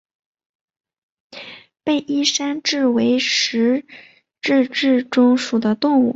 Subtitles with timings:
[1.83, 3.85] 被衣山蛭为石
[4.41, 6.09] 蛭科石蛭属的动物。